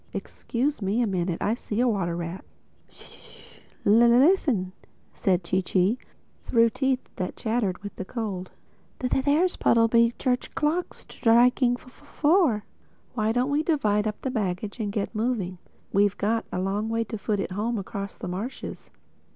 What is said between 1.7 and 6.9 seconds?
a water rat." "Sh!—Listen!" said Chee Chee through